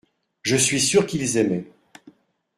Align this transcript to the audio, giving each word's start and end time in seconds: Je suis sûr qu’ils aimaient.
Je 0.41 0.55
suis 0.55 0.81
sûr 0.81 1.05
qu’ils 1.05 1.37
aimaient. 1.37 1.67